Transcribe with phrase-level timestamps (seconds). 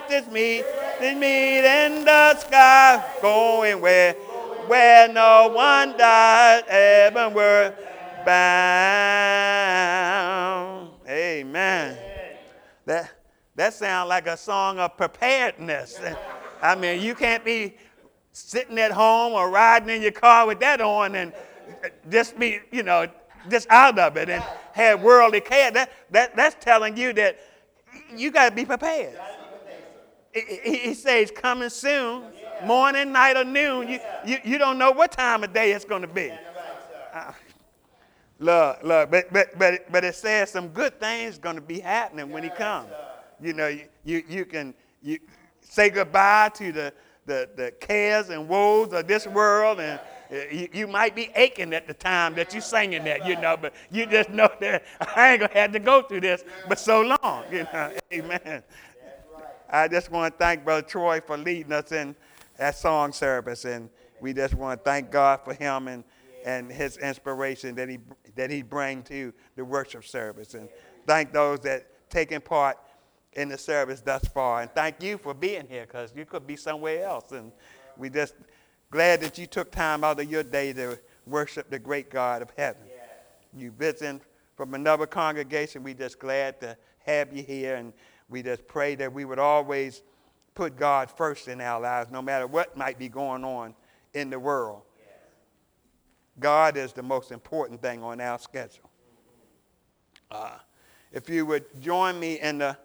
[0.00, 0.64] righteous meet,
[1.00, 4.12] they meet in the sky, going where,
[4.66, 7.74] where no one died, heavenward
[8.24, 8.50] bound.
[11.08, 11.96] Amen.
[12.84, 13.10] That,
[13.54, 15.98] that sounds like a song of preparedness.
[16.62, 17.76] I mean, you can't be
[18.32, 21.32] sitting at home or riding in your car with that on and
[22.10, 23.08] just be, you know,
[23.48, 25.70] just out of it and have worldly care.
[25.70, 27.38] That, that, that's telling you that
[28.14, 29.18] you got to be prepared.
[30.36, 32.24] He, says coming soon,
[32.64, 33.88] morning, night, or noon.
[33.88, 36.30] You, you, you don't know what time of day it's going to be.
[37.14, 37.32] Uh,
[38.38, 42.30] look, look, but, but, but, but it says some good things going to be happening
[42.30, 42.90] when he comes.
[43.40, 45.18] You know, you, you, you can you
[45.60, 46.92] say goodbye to the,
[47.24, 50.00] the, the cares and woes of this world and
[50.30, 53.72] you, you, might be aching at the time that you're singing that, you know, but
[53.90, 54.84] you just know that
[55.16, 57.92] I ain't to have to go through this but so long, you know.
[58.12, 58.62] Amen.
[59.68, 62.14] I just want to thank Brother Troy for leading us in
[62.58, 66.04] that song service, and we just want to thank God for him and,
[66.44, 67.98] and his inspiration that he,
[68.36, 70.68] that he bring to the worship service, and
[71.06, 72.78] thank those that taken part
[73.32, 76.56] in the service thus far, and thank you for being here, because you could be
[76.56, 77.50] somewhere else, and
[77.96, 78.34] we just
[78.90, 82.50] glad that you took time out of your day to worship the great God of
[82.56, 82.82] heaven.
[83.54, 84.20] You visiting
[84.54, 87.92] from another congregation, we just glad to have you here, and
[88.28, 90.02] we just pray that we would always
[90.54, 93.74] put God first in our lives, no matter what might be going on
[94.14, 94.82] in the world.
[96.38, 98.90] God is the most important thing on our schedule.
[100.30, 100.58] Uh,
[101.12, 102.76] if you would join me in the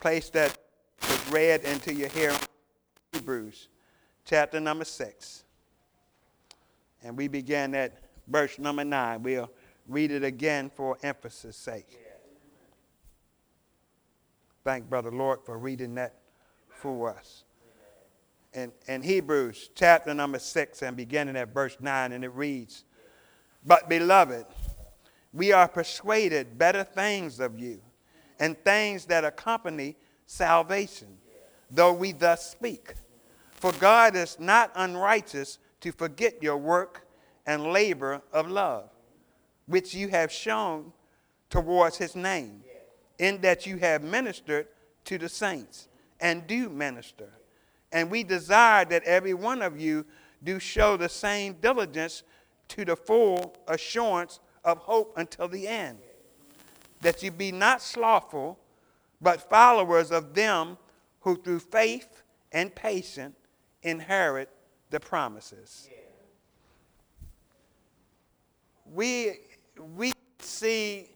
[0.00, 0.56] place that
[1.02, 2.38] was read into your hearing,
[3.12, 3.68] Hebrews
[4.24, 5.44] chapter number 6.
[7.02, 9.22] And we begin at verse number 9.
[9.22, 9.50] We'll
[9.86, 12.07] read it again for emphasis' sake.
[14.68, 16.16] Thank Brother Lord for reading that
[16.68, 17.44] for us.
[18.52, 22.84] In, in Hebrews chapter number 6 and beginning at verse 9, and it reads,
[23.64, 24.44] But beloved,
[25.32, 27.80] we are persuaded better things of you,
[28.38, 31.16] and things that accompany salvation,
[31.70, 32.92] though we thus speak.
[33.52, 37.08] For God is not unrighteous to forget your work
[37.46, 38.90] and labor of love,
[39.64, 40.92] which you have shown
[41.48, 42.62] towards his name,
[43.18, 44.66] in that you have ministered
[45.04, 45.88] to the saints
[46.20, 47.30] and do minister.
[47.92, 50.04] And we desire that every one of you
[50.42, 52.22] do show the same diligence
[52.68, 55.98] to the full assurance of hope until the end.
[57.00, 58.58] That you be not slothful,
[59.20, 60.76] but followers of them
[61.20, 63.36] who through faith and patience
[63.82, 64.50] inherit
[64.90, 65.88] the promises.
[68.92, 69.34] We,
[69.96, 71.10] we see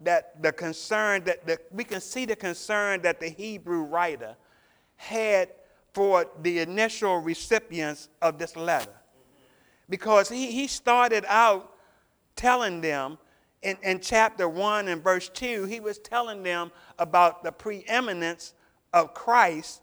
[0.00, 4.36] that the concern that the, we can see the concern that the Hebrew writer
[4.96, 5.50] had
[5.92, 8.92] for the initial recipients of this letter.
[9.88, 11.72] Because he, he started out
[12.34, 13.18] telling them
[13.62, 18.52] in, in chapter 1 and verse 2, he was telling them about the preeminence
[18.92, 19.80] of Christ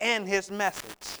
[0.00, 1.18] and his message.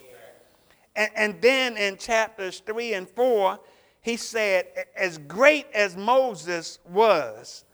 [0.94, 3.58] And, and then in chapters 3 and 4,
[4.00, 4.66] he said,
[4.96, 7.64] as great as Moses was,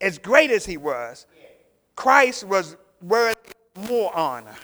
[0.00, 1.26] as great as he was,
[1.96, 3.54] Christ was worth
[3.88, 4.54] more honor.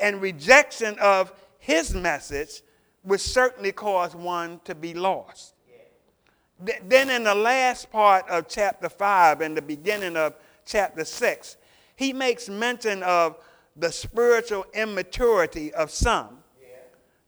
[0.00, 2.62] And rejection of his message
[3.04, 5.54] would certainly cause one to be lost.
[6.60, 10.34] Then, in the last part of chapter 5 and the beginning of
[10.66, 11.56] chapter 6,
[11.94, 13.38] he makes mention of
[13.76, 16.38] the spiritual immaturity of some,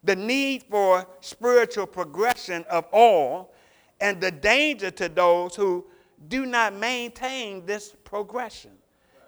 [0.03, 3.53] the need for spiritual progression of all,
[4.01, 5.85] and the danger to those who
[6.29, 8.73] do not maintain this progression.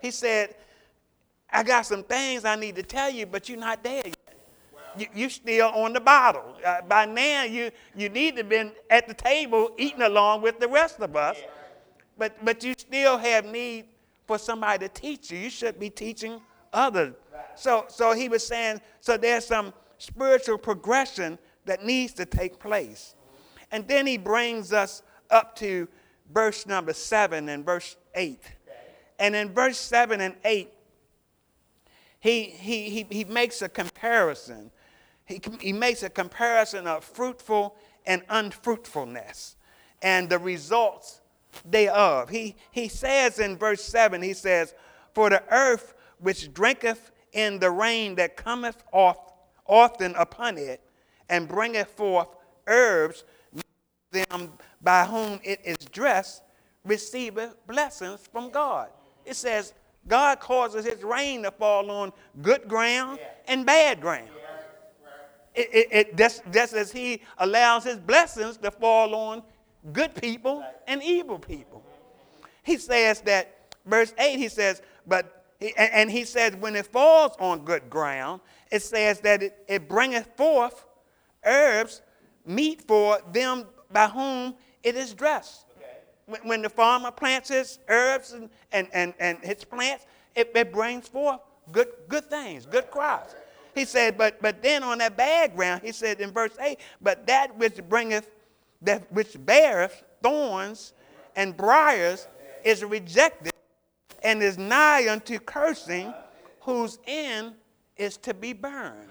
[0.00, 0.54] He said,
[1.50, 4.16] I got some things I need to tell you, but you're not there yet.
[4.97, 6.56] You, you're still on the bottle.
[6.64, 10.60] Uh, by now, you, you need to have been at the table eating along with
[10.60, 11.38] the rest of us,
[12.19, 13.86] but, but you still have need
[14.26, 15.38] for somebody to teach you.
[15.38, 16.41] You should be teaching
[16.72, 17.15] others.
[17.54, 23.15] So, so he was saying, so there's some spiritual progression that needs to take place.
[23.71, 25.89] And then he brings us up to
[26.32, 28.40] verse number 7 and verse 8.
[29.18, 30.72] And in verse 7 and 8,
[32.20, 34.70] he, he, he, he makes a comparison.
[35.24, 37.76] He, he makes a comparison of fruitful
[38.06, 39.56] and unfruitfulness
[40.02, 41.20] and the results
[41.64, 42.28] thereof.
[42.28, 44.74] He, he says in verse 7, he says,
[45.14, 49.32] For the earth which drinketh in the rain that cometh off,
[49.66, 50.80] often upon it,
[51.28, 52.28] and bringeth forth
[52.66, 53.24] herbs,
[54.12, 56.42] them by whom it is dressed,
[56.84, 58.88] receiveth blessings from God.
[59.24, 59.74] It says,
[60.09, 64.28] God causes his rain to fall on good ground and bad ground.
[65.54, 69.42] It, it, it, just, just as he allows his blessings to fall on
[69.92, 71.84] good people and evil people.
[72.62, 75.44] He says that, verse 8, he says, but,
[75.76, 80.28] and he says, when it falls on good ground, it says that it, it bringeth
[80.36, 80.86] forth
[81.44, 82.03] herbs,
[82.47, 85.66] meat for them by whom it is dressed.
[86.27, 90.72] When, when the farmer plants his herbs and, and, and, and his plants, it, it
[90.72, 91.41] brings forth
[91.71, 93.34] good, good things, good crops.
[93.74, 97.27] He said, but, but then on that bad ground, he said in verse 8, but
[97.27, 98.28] that which bringeth,
[98.83, 100.92] that which beareth thorns
[101.36, 102.28] and briars
[102.65, 103.53] is rejected
[104.22, 106.12] and is nigh unto cursing,
[106.60, 107.54] whose end
[107.97, 109.09] is to be burned.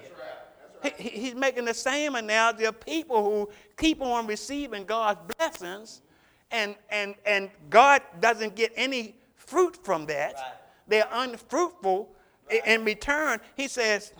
[0.83, 6.01] He, he's making the same analogy of people who keep on receiving God's blessings,
[6.51, 10.33] and, and, and God doesn't get any fruit from that.
[10.33, 10.43] Right.
[10.87, 12.09] They're unfruitful.
[12.49, 12.67] Right.
[12.67, 14.11] In return, he says,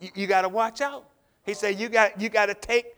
[0.00, 1.08] you, you got to watch out.
[1.44, 2.96] He said, you got, you got to take,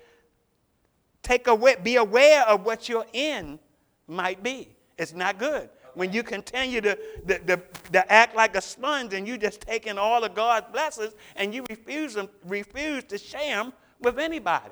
[1.23, 3.59] take away, be aware of what your end
[4.07, 4.69] might be.
[4.97, 5.69] It's not good.
[5.99, 6.97] When you continue to,
[7.27, 7.61] to, to,
[7.91, 11.65] to, act like a sponge and you just taking all of God's blessings and you
[11.69, 14.71] refuse, them, refuse to share them with anybody.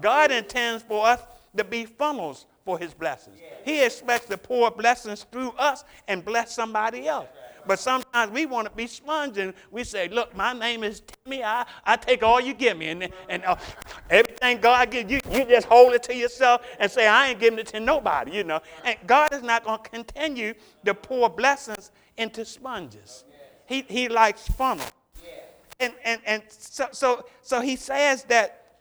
[0.00, 1.20] God intends for us
[1.58, 3.38] to be funnels for his blessings.
[3.66, 7.28] He expects to pour blessings through us and bless somebody else.
[7.66, 11.42] But sometimes we want to be sponge and we say, look, my name is Timmy.
[11.44, 12.88] I, I take all you give me.
[12.88, 13.56] And, and uh,
[14.10, 17.58] everything God gives you, you just hold it to yourself and say, I ain't giving
[17.58, 18.60] it to nobody, you know.
[18.84, 20.54] And God is not going to continue
[20.84, 23.24] to pour blessings into sponges.
[23.66, 24.86] He, he likes funnel.
[25.80, 28.76] And, and, and so, so, so he says that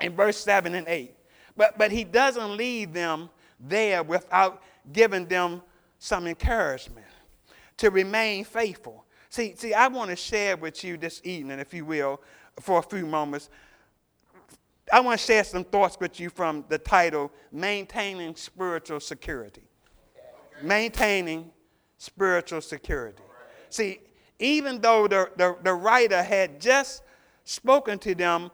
[0.00, 1.14] in verse 7 and 8.
[1.56, 4.62] But, but he doesn't leave them there without
[4.92, 5.62] giving them
[5.98, 7.07] some encouragement
[7.78, 9.04] to remain faithful.
[9.30, 12.20] See, see, I want to share with you this evening, if you will,
[12.60, 13.48] for a few moments.
[14.92, 19.62] I want to share some thoughts with you from the title Maintaining Spiritual Security.
[20.62, 21.50] Maintaining
[21.98, 23.22] Spiritual Security.
[23.70, 24.00] See,
[24.38, 27.02] even though the, the, the writer had just
[27.44, 28.50] spoken to them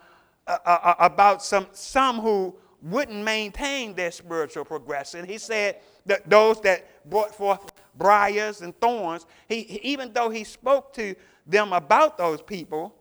[0.46, 6.28] uh, uh, uh about some, some who wouldn't maintain their spiritual progression, he said that
[6.28, 9.26] those that brought forth briars and thorns.
[9.48, 11.14] He, even though he spoke to
[11.46, 12.94] them about those people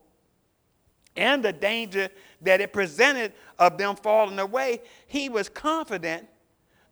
[1.16, 2.10] and the danger
[2.42, 6.28] that it presented of them falling away, he was confident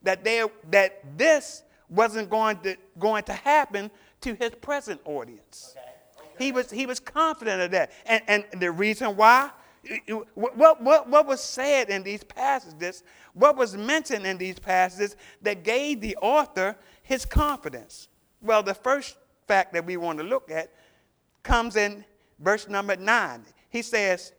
[0.03, 5.75] that, they, that this wasn't going to, going to happen to his present audience.
[5.75, 5.87] Okay.
[6.33, 6.45] Okay.
[6.45, 7.91] He, was, he was confident of that.
[8.05, 9.51] And, and the reason why?
[10.35, 13.03] What, what, what was said in these passages,
[13.33, 18.07] what was mentioned in these passages that gave the author his confidence?
[18.41, 19.17] Well, the first
[19.47, 20.71] fact that we want to look at
[21.43, 22.05] comes in
[22.39, 23.45] verse number 9.
[23.69, 24.33] He says,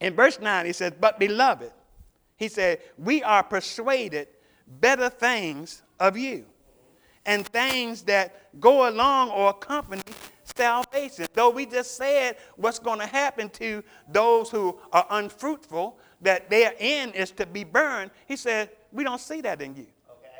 [0.00, 1.72] in verse 9, he says, But beloved,
[2.36, 4.28] he said, We are persuaded
[4.66, 6.44] better things of you,
[7.26, 10.02] and things that go along or accompany
[10.56, 11.26] salvation.
[11.34, 16.74] Though we just said what's going to happen to those who are unfruitful, that their
[16.78, 19.86] end is to be burned, he said, We don't see that in you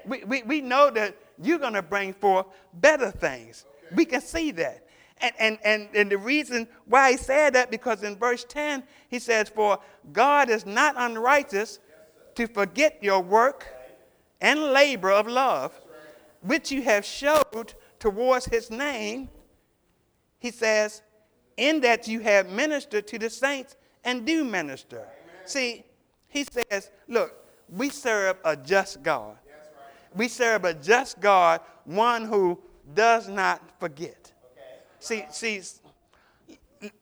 [0.09, 3.65] we, we, we know that you're going to bring forth better things.
[3.87, 3.95] Okay.
[3.97, 4.85] We can see that.
[5.21, 9.19] And, and, and, and the reason why he said that, because in verse 10, he
[9.19, 9.79] says, For
[10.12, 11.81] God is not unrighteous
[12.37, 13.67] to forget your work
[14.41, 15.73] and labor of love,
[16.43, 19.29] which you have showed towards his name.
[20.38, 21.03] He says,
[21.57, 24.99] In that you have ministered to the saints and do minister.
[24.99, 25.47] Amen.
[25.47, 25.85] See,
[26.29, 27.35] he says, Look,
[27.69, 29.37] we serve a just God
[30.15, 32.59] we serve a just God, one who
[32.95, 34.33] does not forget.
[34.53, 34.81] Okay.
[35.00, 35.61] See, see,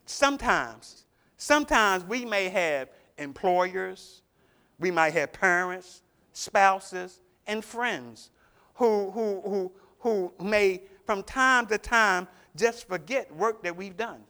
[0.07, 1.05] sometimes,
[1.37, 4.23] sometimes we may have employers,
[4.79, 8.31] we might have parents, spouses, and friends
[8.75, 14.23] who, who, who, who may, from time to time, just forget work that we've done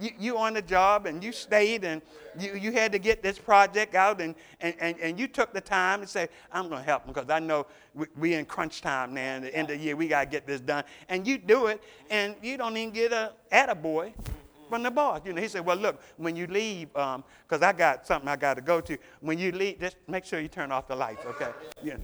[0.00, 2.02] you, you on the job and you stayed and
[2.38, 5.60] you, you had to get this project out and, and, and, and you took the
[5.60, 8.80] time to say, I'm going to help them because I know we, we in crunch
[8.80, 9.36] time now.
[9.36, 10.84] At the end of the year, we got to get this done.
[11.08, 14.12] And you do it and you don't even get a attaboy
[14.68, 15.22] from the boss.
[15.24, 18.36] You know, he said, well, look, when you leave, because um, I got something I
[18.36, 21.24] got to go to, when you leave, just make sure you turn off the lights,
[21.26, 21.50] okay?
[21.82, 21.96] Yeah.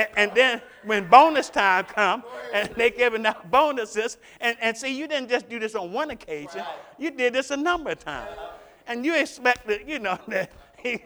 [0.00, 4.96] And, and then when bonus time come and they giving out bonuses, and, and see,
[4.96, 6.62] you didn't just do this on one occasion,
[6.98, 8.30] you did this a number of times.
[8.86, 10.50] And you expect that, you know, that
[10.82, 11.02] he,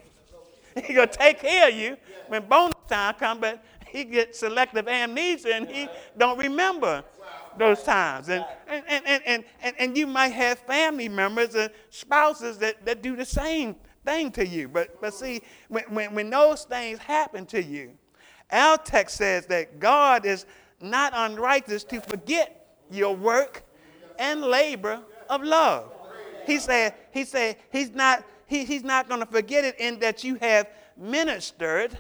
[0.87, 1.97] he gonna take care of you
[2.29, 7.05] when bonus time come, but he gets selective amnesia and he don't remember
[7.59, 8.29] those times.
[8.29, 13.03] And, and, and, and, and, and you might have family members and spouses that, that
[13.03, 13.75] do the same
[14.05, 14.69] thing to you.
[14.69, 17.93] But, but see, when, when, when those things happen to you,
[18.51, 20.47] our text says that God is
[20.81, 23.65] not unrighteous to forget your work
[24.19, 25.91] and labor of love.
[26.47, 30.23] He said, he said he's not, he, he's not going to forget it in that
[30.23, 31.99] you have ministered.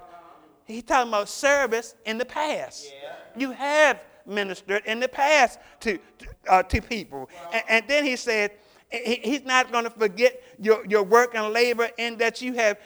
[0.66, 2.92] He's talking about service in the past.
[3.36, 7.28] You have ministered in the past to, to, uh, to people.
[7.52, 8.52] And, and, then he said,
[8.90, 12.78] he, he's not going to forget your, your work and labor in that you have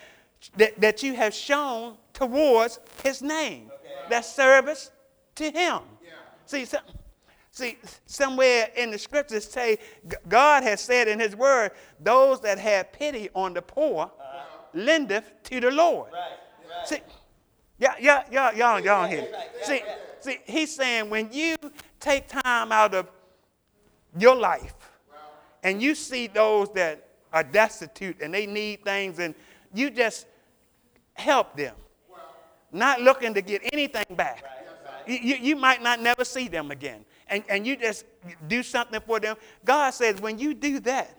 [0.57, 3.67] that, that you have shown towards his name.
[3.67, 4.11] Okay.
[4.11, 4.91] That service
[5.37, 5.81] to him.
[6.03, 6.11] Yeah.
[6.47, 6.79] See, so,
[7.51, 9.79] see, somewhere in the scriptures say
[10.29, 14.45] God has said in his word, those that have pity on the poor uh-huh.
[14.75, 16.13] lendeth to the Lord.
[16.13, 16.21] Right.
[16.69, 16.89] Right.
[16.89, 17.01] See,
[17.79, 19.29] yeah, yeah, yeah, y'all, y'all here.
[19.63, 19.83] See,
[20.21, 21.57] see, he's saying when you
[22.01, 23.09] take time out of
[24.19, 24.75] your life
[25.63, 29.35] and you see those that are destitute and they need things and
[29.75, 30.27] you just
[31.15, 31.75] help them,
[32.73, 34.45] not looking to get anything back.
[35.07, 37.05] You, you might not never see them again.
[37.29, 38.05] And, and you just
[38.47, 39.37] do something for them.
[39.65, 41.17] God says when you do that,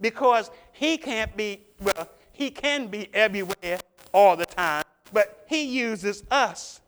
[0.00, 3.78] because He can't be, well, He can be everywhere
[4.12, 6.80] all the time, but He uses us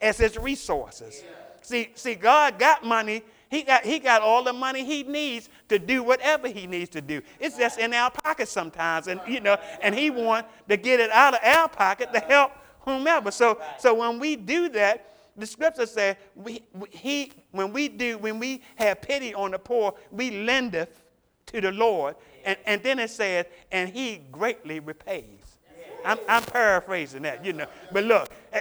[0.00, 1.22] as His resources.
[1.62, 3.22] See, see, God got money
[3.54, 7.00] he got, he got all the money he needs to do whatever he needs to
[7.00, 7.22] do.
[7.38, 9.06] It's just in our pocket sometimes.
[9.06, 12.52] And, you know, and he wants to get it out of our pocket to help
[12.80, 13.30] whomever.
[13.30, 18.38] So, so when we do that, the scripture says, we, he, when we do, when
[18.38, 21.02] we have pity on the poor, we lendeth
[21.46, 22.16] to the Lord.
[22.44, 25.58] And, and then it says, and he greatly repays.
[26.04, 27.66] I'm, I'm paraphrasing that, you know.
[27.90, 28.30] But look,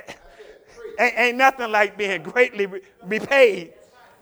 [1.00, 2.68] ain't, ain't nothing like being greatly
[3.04, 3.74] repaid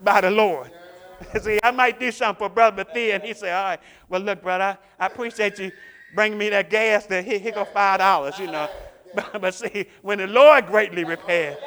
[0.03, 0.71] by the Lord.
[1.41, 3.79] See, I might do something for Brother Thea, and he said, all right,
[4.09, 5.71] well, look, brother, I, I appreciate you
[6.13, 7.05] bringing me that gas.
[7.05, 8.69] That here, here go $5, you know.
[9.13, 11.57] But, but see, when the Lord greatly repaired,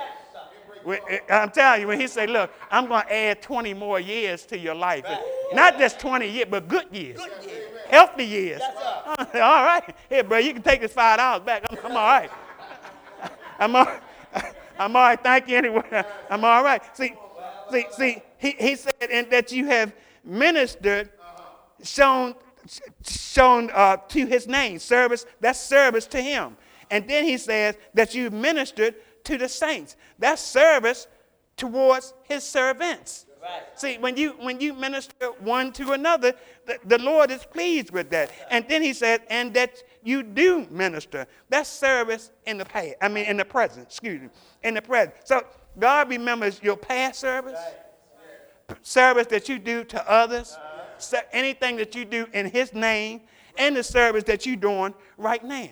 [1.28, 4.58] I'm telling you, when he said, look, I'm going to add 20 more years to
[4.58, 5.04] your life.
[5.52, 7.18] Not just 20 years, but good years.
[7.18, 7.70] Good years.
[7.88, 8.62] Healthy years.
[9.06, 9.94] all right.
[10.08, 11.64] Here, bro, you can take this $5 back.
[11.70, 12.30] I'm, I'm all right.
[13.58, 13.86] I'm all,
[14.78, 15.22] I'm all right.
[15.22, 16.04] Thank you anyway.
[16.30, 16.82] I'm all right.
[16.96, 17.14] See,
[17.74, 19.92] see, see, he, he said, and that you have
[20.24, 21.10] ministered,
[21.82, 22.34] shown,
[23.06, 26.56] shown uh, to his name, service, that's service to him.
[26.90, 29.96] And then he says that you ministered to the saints.
[30.18, 31.06] That's service
[31.56, 33.26] towards his servants.
[33.42, 33.62] Right.
[33.78, 36.32] See, when you when you minister one to another,
[36.64, 38.30] the, the Lord is pleased with that.
[38.50, 41.26] And then he said, and that you do minister.
[41.50, 42.94] That's service in the past.
[43.02, 44.28] I mean in the present, excuse me.
[44.62, 45.14] In the present.
[45.24, 45.44] So
[45.78, 47.58] God remembers your past service,
[48.82, 50.56] service that you do to others,
[51.32, 53.22] anything that you do in His name,
[53.56, 55.70] and the service that you're doing right now.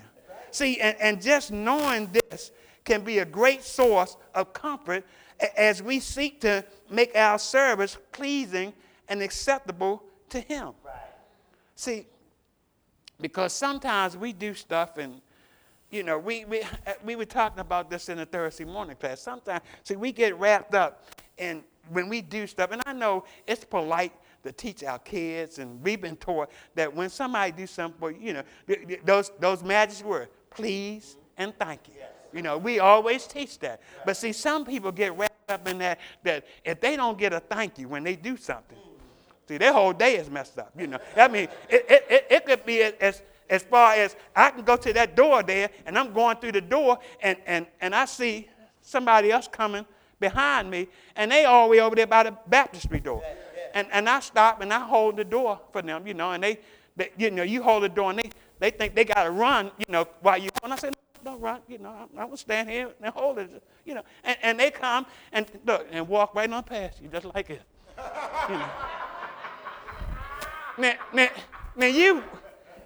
[0.51, 2.51] See, and, and just knowing this
[2.85, 5.05] can be a great source of comfort
[5.57, 8.73] as we seek to make our service pleasing
[9.09, 10.73] and acceptable to Him.
[11.75, 12.07] See,
[13.21, 15.21] because sometimes we do stuff and
[15.93, 16.63] you know, we, we,
[17.05, 19.21] we were talking about this in the Thursday morning class.
[19.21, 21.05] Sometimes, see, we get wrapped up
[21.39, 25.83] in when we do stuff, and I know it's polite to teach our kids, and
[25.83, 28.43] we've been taught that when somebody do something for you, know,
[29.05, 31.95] those, those magic words, please and thank you.
[32.33, 33.83] You know, we always teach that.
[34.07, 37.41] But see, some people get wrapped up in that, that if they don't get a
[37.41, 38.79] thank you when they do something,
[39.47, 40.99] see, their whole day is messed up, you know.
[41.17, 43.23] I mean, it, it, it could be as,
[43.53, 46.63] as far as I can go to that door there and I'm going through the
[46.63, 48.49] door and, and, and I see
[48.81, 49.85] somebody else coming
[50.19, 53.23] behind me and they all the way over there by the baptistry door.
[53.75, 56.61] And, and I stop and I hold the door for them, you know, and they,
[56.97, 59.71] they you know, you hold the door and they, they think they got to run,
[59.77, 62.39] you know, while you, and I say, no, don't run, you know, I'm, I will
[62.39, 66.35] stand here and hold it, you know, and, and they come and look and walk
[66.35, 67.61] right on past you just like it.
[68.49, 68.69] You know.
[70.79, 71.29] now, now,
[71.77, 72.23] now you,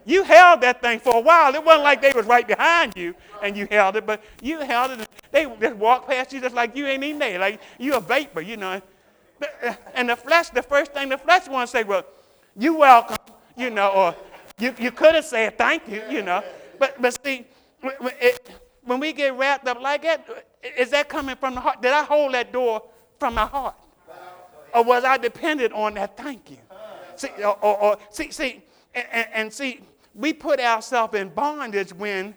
[0.07, 1.53] you held that thing for a while.
[1.55, 4.93] It wasn't like they was right behind you and you held it, but you held
[4.93, 5.09] it.
[5.33, 8.41] They just walked past you just like you ain't even there, like you a vapor,
[8.41, 8.81] you know.
[9.63, 12.05] Uh, and the flesh, the first thing the flesh wants to say, well,
[12.57, 13.17] you welcome,
[13.57, 14.15] you know, or
[14.59, 16.43] you, you could have said thank you, you know.
[16.79, 17.45] But, but see,
[18.85, 20.47] when we get wrapped up like that,
[20.79, 21.83] is that coming from the heart?
[21.83, 22.83] Did I hold that door
[23.19, 23.75] from my heart?
[24.73, 26.59] Or was I dependent on that thank you?
[27.17, 28.63] See, or, or, or see, see,
[28.95, 29.81] and, and see,
[30.17, 32.35] we put ourselves in bondage when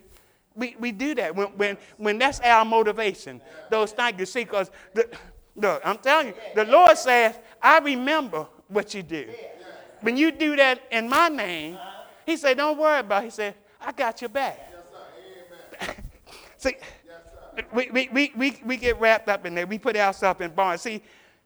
[0.56, 3.42] We, we do that when, when, when that's our motivation.
[3.70, 4.26] Those things, you.
[4.26, 4.72] See, because
[5.56, 9.30] look, I'm telling you, the Lord says, I remember what you do.
[10.02, 11.78] When you do that in my name,
[12.26, 13.26] He said, Don't worry about it.
[13.26, 14.60] He said, I got your back.
[16.58, 16.76] See,
[17.74, 19.66] we, we, we, we, we get wrapped up in there.
[19.66, 20.82] We put ourselves in bondage.
[20.82, 21.02] See,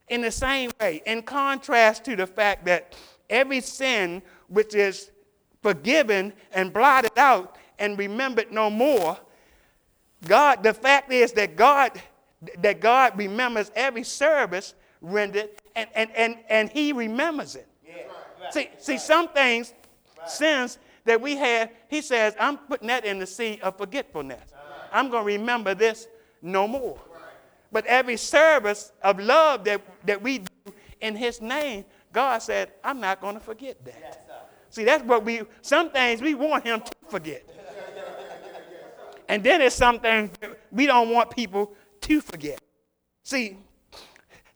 [0.10, 2.96] in the same way, in contrast to the fact that
[3.30, 5.12] every sin which is
[5.64, 9.18] forgiven and blotted out and remembered no more,
[10.28, 12.00] God, the fact is that God,
[12.60, 17.68] that God remembers every service rendered and, and, and, and he remembers it.
[17.86, 18.04] Yeah.
[18.42, 18.54] Right.
[18.54, 19.74] See, see, some things,
[20.20, 20.30] right.
[20.30, 24.52] sins that we have, he says, I'm putting that in the sea of forgetfulness.
[24.54, 24.90] Right.
[24.92, 26.08] I'm going to remember this
[26.42, 27.00] no more.
[27.72, 33.00] But every service of love that, that we do in his name, God said, I'm
[33.00, 33.98] not going to forget that.
[34.00, 34.18] Yes,
[34.74, 37.48] See, that's what we, some things we want him to forget.
[39.30, 40.32] and then there's some things
[40.72, 42.60] we don't want people to forget.
[43.22, 43.58] See,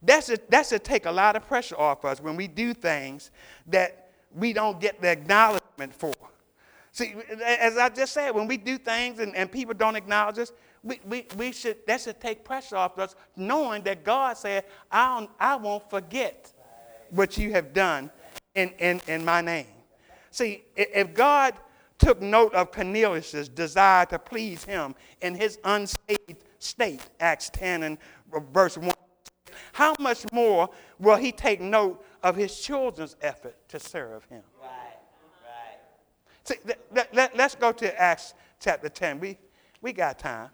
[0.02, 3.30] that's a, that's take a lot of pressure off us when we do things
[3.68, 6.16] that we don't get the acknowledgement for.
[6.94, 7.14] See,
[7.46, 11.00] as I just said, when we do things and, and people don't acknowledge us, we,
[11.08, 15.58] we, we should, that should take pressure off us, knowing that God said, I, I
[15.58, 16.52] won't forget
[17.12, 18.10] what you have done
[18.56, 19.68] in, in, in my name.
[20.38, 21.56] See, if God
[21.98, 27.98] took note of Cornelius' desire to please him in his unsaved state, Acts 10 and
[28.54, 28.92] verse 1,
[29.74, 34.44] how much more will he take note of his children's effort to serve him?
[36.44, 36.58] See,
[36.92, 39.20] let, let, let's go to Acts chapter 10.
[39.20, 39.40] We,
[39.82, 40.52] we got time.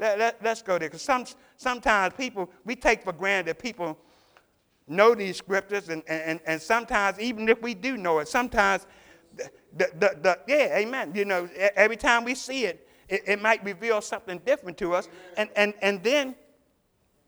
[0.00, 0.88] Let, let, us go there.
[0.88, 1.24] Because some,
[1.56, 3.96] sometimes people, we take for granted people
[4.88, 8.86] know these scriptures, and, and, and sometimes, even if we do know it, sometimes,
[9.36, 11.12] the, the, the, the yeah, amen.
[11.14, 15.08] You know, every time we see it, it, it might reveal something different to us.
[15.36, 16.34] And, and, and then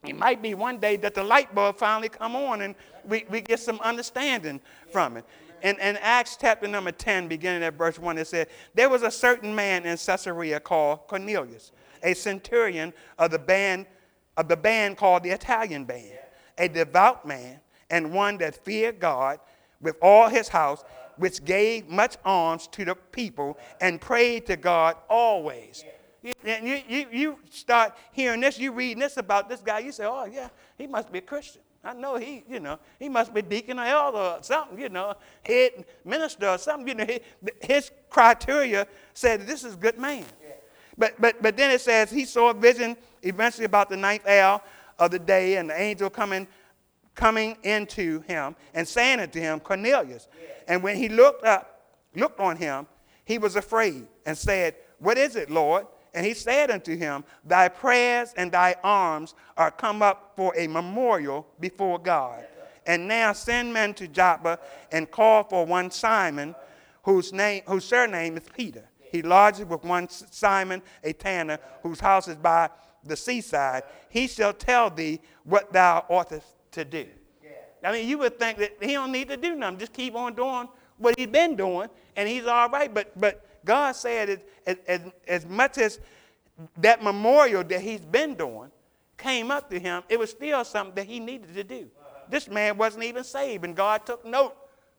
[0.05, 2.75] it might be one day that the light bulb finally come on and
[3.05, 5.25] we, we get some understanding from it
[5.62, 9.11] in, in Acts chapter number 10, beginning at verse 1, it said, There was a
[9.11, 13.87] certain man in Caesarea called Cornelius, a centurion of the band,
[14.37, 16.19] of the band called the Italian band,
[16.61, 19.41] a devout man, and one that feared God
[19.81, 20.85] with all his house,
[21.17, 25.85] which gave much alms to the people and prayed to God always.
[26.45, 30.05] And You, you, you start hearing this, you reading this about this guy, you say,
[30.05, 31.63] oh, yeah, he must be a Christian.
[31.83, 35.15] I know he, you know, he must be deacon or elder or something, you know,
[35.43, 36.87] head minister or something.
[36.89, 37.19] You know,
[37.63, 40.27] his criteria said this is a good man.
[40.43, 40.53] Yeah.
[40.99, 44.61] But, but, but then it says he saw a vision eventually about the ninth hour
[45.00, 46.47] of the day, and the angel coming,
[47.15, 50.28] coming into him and saying unto him, Cornelius.
[50.69, 52.86] And when he looked up, looked on him,
[53.25, 55.86] he was afraid and said, What is it, Lord?
[56.13, 60.67] And he said unto him, Thy prayers and thy alms are come up for a
[60.67, 62.45] memorial before God.
[62.86, 64.58] And now send men to Joppa
[64.91, 66.54] and call for one Simon,
[67.04, 68.89] whose, name, whose surname is Peter.
[68.99, 72.71] He lodges with one Simon, a tanner, whose house is by
[73.04, 73.84] the seaside.
[74.08, 77.06] He shall tell thee what thou oughtest to do.
[77.82, 79.78] I mean, you would think that he don't need to do nothing.
[79.78, 82.93] Just keep on doing what he's been doing, and he's all right.
[82.93, 85.99] But, but God said as, as, as much as
[86.76, 88.71] that memorial that he's been doing
[89.17, 91.89] came up to him, it was still something that he needed to do.
[91.99, 92.21] Uh-huh.
[92.28, 94.54] This man wasn't even saved, and God took note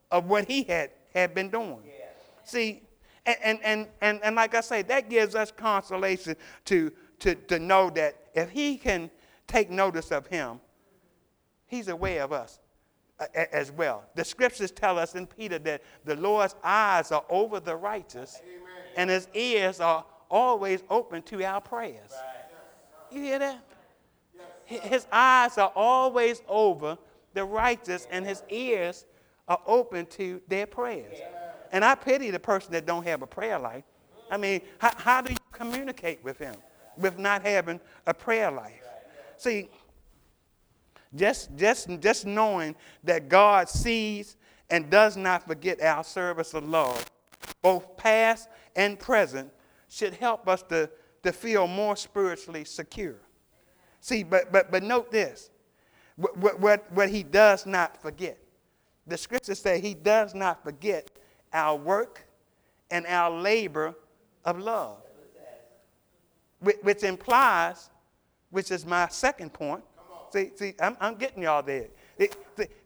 [0.09, 1.81] of what he had, had been doing.
[1.85, 2.05] Yeah.
[2.43, 2.81] See,
[3.25, 6.35] and, and, and, and, and like I say, that gives us consolation
[6.65, 9.09] to, to, to know that if he can
[9.47, 10.59] take notice of him,
[11.67, 12.59] he's aware of us
[13.19, 14.03] uh, as well.
[14.15, 18.83] The scriptures tell us in Peter that the Lord's eyes are over the righteous Amen.
[18.97, 22.11] and his ears are always open to our prayers.
[22.11, 23.17] Right.
[23.17, 23.63] You hear that?
[24.69, 24.83] Yes.
[24.83, 26.97] His eyes are always over
[27.33, 29.05] the righteous and his ears
[29.47, 31.17] are open to their prayers.
[31.19, 31.27] Yeah.
[31.73, 33.83] And I pity the person that don't have a prayer life.
[34.29, 36.55] I mean, how, how do you communicate with him
[37.01, 38.83] with not having a prayer life?
[39.37, 39.69] See,
[41.15, 44.37] just, just, just knowing that God sees
[44.69, 47.05] and does not forget our service of love,
[47.61, 49.51] both past and present,
[49.89, 50.89] should help us to,
[51.23, 53.17] to feel more spiritually secure.
[53.99, 55.49] See, but, but, but note this
[56.15, 58.37] what, what, what he does not forget.
[59.07, 61.09] The scriptures say he does not forget
[61.51, 62.27] our work
[62.89, 63.95] and our labor
[64.45, 65.01] of love,
[66.61, 67.89] which, implies,
[68.49, 69.83] which is my second point,
[70.31, 71.87] See, see, I'm, I'm getting y'all there.
[72.17, 72.35] It,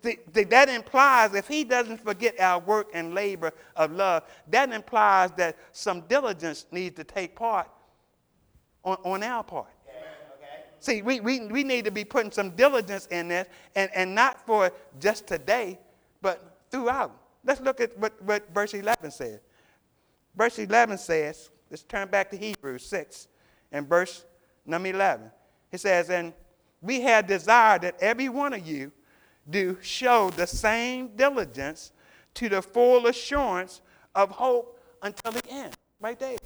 [0.03, 4.71] see, see, that implies if he doesn't forget our work and labor of love, that
[4.71, 7.69] implies that some diligence needs to take part
[8.83, 9.67] on, on our part.
[10.79, 14.45] See, we, we, we need to be putting some diligence in this, and, and not
[14.45, 15.79] for just today,
[16.21, 17.15] but throughout.
[17.43, 19.39] Let's look at what, what verse 11 says.
[20.35, 23.27] Verse 11 says, let's turn back to Hebrews 6
[23.71, 24.25] and verse
[24.65, 25.31] number 11.
[25.71, 26.33] It says, And
[26.81, 28.91] we have desired that every one of you
[29.49, 31.91] do show the same diligence
[32.35, 33.81] to the full assurance
[34.13, 35.75] of hope until the end.
[35.99, 36.37] Right there.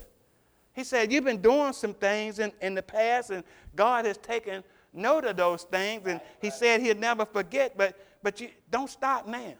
[0.74, 3.44] He said, You've been doing some things in, in the past, and
[3.76, 8.40] God has taken note of those things, and He said He'll never forget, but, but
[8.40, 9.54] you don't stop now.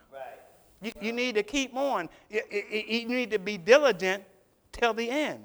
[0.82, 2.08] You, you need to keep on.
[2.30, 4.24] You, you, need to be diligent
[4.72, 5.44] till the end.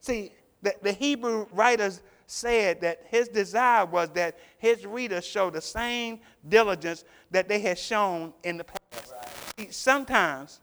[0.00, 0.30] See,
[0.62, 6.20] the, the Hebrew writers said that his desire was that his readers show the same
[6.48, 9.14] diligence that they had shown in the past.
[9.58, 9.72] Right.
[9.72, 10.60] Sometimes,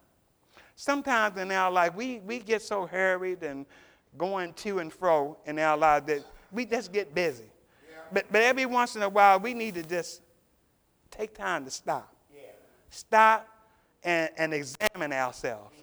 [0.76, 3.66] sometimes in our life, we, we get so hurried and
[4.18, 7.46] going to and fro in our lives that we just get busy.
[7.90, 8.00] Yeah.
[8.12, 10.22] But, but every once in a while, we need to just
[11.10, 12.14] take time to stop.
[12.34, 12.42] Yeah.
[12.90, 13.48] Stop
[14.04, 15.76] and, and examine ourselves.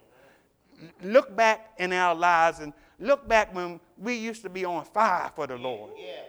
[1.02, 5.30] Look back in our lives and look back when we used to be on fire
[5.34, 5.92] for the Lord.
[5.98, 6.22] Yeah.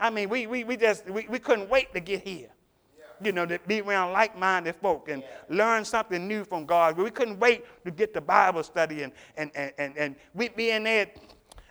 [0.00, 2.48] I mean, we, we, we just we, we couldn't wait to get here.
[3.22, 5.56] You know, to be around like-minded folk and yeah.
[5.56, 6.96] learn something new from God.
[6.96, 10.70] We couldn't wait to get the Bible study and and and and, and we be
[10.70, 11.06] in there.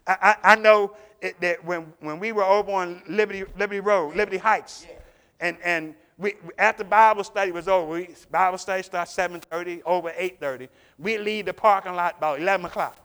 [0.07, 4.15] I, I, I know it, that when, when we were over on Liberty, Liberty Road,
[4.15, 4.95] Liberty Heights, yeah.
[5.39, 10.67] and, and we, after Bible study was over, we, Bible study starts 7.30, over 8.30.
[10.99, 13.02] We leave the parking lot about 11 o'clock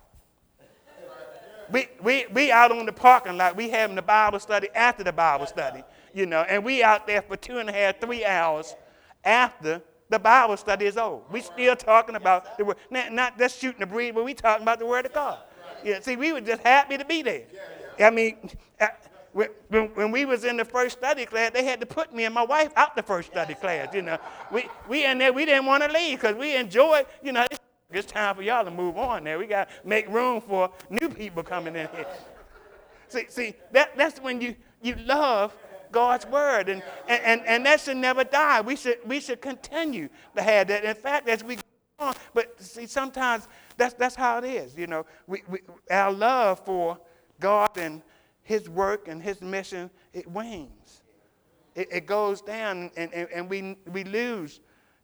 [1.70, 3.56] we, we, we out on the parking lot.
[3.56, 5.82] We having the Bible study after the Bible study,
[6.14, 8.74] you know, and we out there for two and a half, three hours
[9.24, 11.22] after the Bible study is over.
[11.30, 14.62] We still talking about the word, not, not just shooting the breeze, but we talking
[14.62, 15.38] about the word of God.
[15.84, 17.44] Yeah, see, we were just happy to be there.
[18.00, 18.36] I mean,
[18.80, 18.88] uh,
[19.32, 22.34] when, when we was in the first study class, they had to put me and
[22.34, 23.94] my wife out the first study class.
[23.94, 24.18] You know,
[24.50, 27.06] we we in there, we didn't want to leave because we enjoyed.
[27.22, 27.46] You know,
[27.90, 29.38] it's time for y'all to move on there.
[29.38, 32.06] We got to make room for new people coming in here.
[33.08, 35.56] See, see that, that's when you, you love
[35.90, 36.68] God's word.
[36.68, 38.60] And, and, and, and that should never die.
[38.60, 40.84] We should, we should continue to have that.
[40.84, 41.62] In fact, as we go
[41.98, 43.48] on, but see, sometimes
[43.78, 44.76] that's, that's how it is.
[44.76, 46.98] You know, we, we, our love for
[47.40, 48.02] God and
[48.42, 51.02] his work and his mission, it wanes.
[51.74, 54.60] It, it goes down and, and, and we, we lose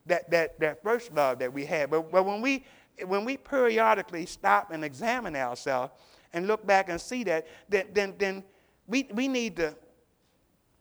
[0.07, 1.91] that, that, that first love that we had.
[1.91, 2.65] But, but when, we,
[3.07, 5.93] when we periodically stop and examine ourselves
[6.33, 8.45] and look back and see that, then, then, then
[8.87, 9.75] we, we need to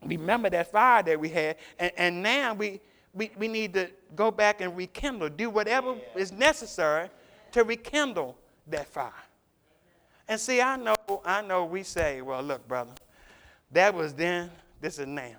[0.05, 1.57] remember that fire that we had.
[1.79, 2.81] And, and now we,
[3.13, 6.21] we, we need to go back and rekindle, do whatever yeah.
[6.21, 7.09] is necessary
[7.51, 9.11] to rekindle that fire.
[10.27, 12.93] And see, I know, I know we say, well, look, brother,
[13.71, 14.49] that was then,
[14.81, 15.35] this is now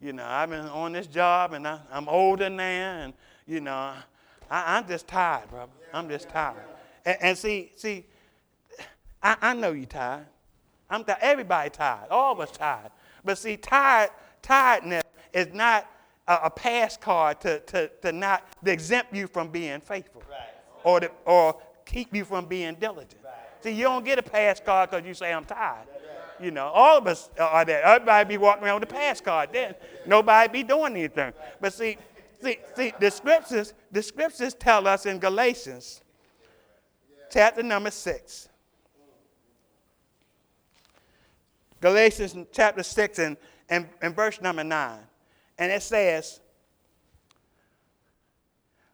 [0.00, 3.12] you know, I've been on this job and I, am older now, and
[3.46, 3.92] you know,
[4.50, 5.72] I, am just tired, brother.
[5.92, 6.62] I'm just tired.
[7.04, 8.06] And, and see, see,
[9.22, 10.26] I, I know you're tired.
[10.88, 11.18] I'm tired.
[11.20, 12.08] Everybody tired.
[12.10, 12.90] All of us tired.
[13.24, 14.10] But see, tired,
[14.42, 15.86] tiredness is not
[16.26, 20.48] a, a pass card to, to, to not to exempt you from being faithful, right.
[20.84, 23.20] or to, or keep you from being diligent.
[23.22, 23.34] Right.
[23.60, 25.86] See, you don't get a pass card because you say I'm tired.
[26.40, 27.82] You know, all of us uh, are there.
[27.82, 29.74] Everybody be walking around with a pass card then.
[30.06, 31.32] Nobody be doing anything.
[31.60, 31.98] But see,
[32.42, 36.00] see, see, the scriptures, the scriptures tell us in Galatians,
[37.30, 38.48] chapter number six.
[41.80, 43.36] Galatians chapter 6 and,
[43.68, 44.98] and, and verse number 9.
[45.58, 46.40] And it says,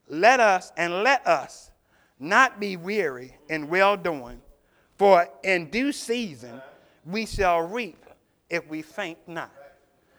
[0.09, 1.71] Let us and let us
[2.19, 4.41] not be weary in well doing,
[4.97, 6.63] for in due season
[7.07, 8.05] we shall reap
[8.51, 9.53] if we faint not.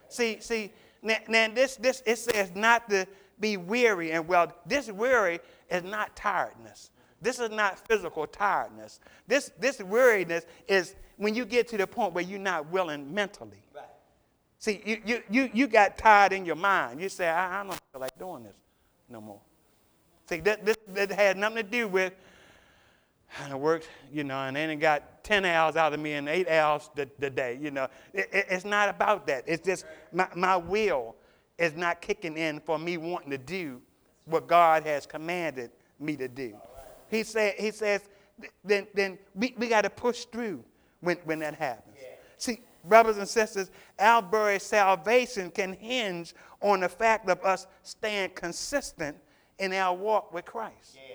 [0.09, 0.71] See, see,
[1.01, 3.05] now, now this, this, it says not to
[3.39, 4.51] be weary and well.
[4.65, 6.91] This weary is not tiredness.
[7.21, 8.99] This is not physical tiredness.
[9.27, 13.63] This, this weariness is when you get to the point where you're not willing mentally.
[13.75, 13.85] Right.
[14.59, 17.01] See, you, you, you, you got tired in your mind.
[17.01, 18.55] You say, I, I don't feel like doing this
[19.09, 19.39] no more.
[20.29, 22.13] See, that, this, that had nothing to do with
[23.43, 26.27] and I worked, you know, and then it got 10 hours out of me and
[26.29, 27.87] eight hours the, the day, you know.
[28.13, 29.43] It, it, it's not about that.
[29.45, 31.15] It's just my, my will
[31.57, 33.81] is not kicking in for me wanting to do
[34.25, 36.55] what God has commanded me to do.
[37.09, 38.01] He, said, he says,
[38.63, 40.63] then, then we, we got to push through
[41.01, 41.97] when, when that happens.
[41.99, 42.09] Yeah.
[42.37, 48.31] See, brothers and sisters, our very salvation can hinge on the fact of us staying
[48.31, 49.17] consistent
[49.59, 50.95] in our walk with Christ.
[50.95, 51.06] Yeah.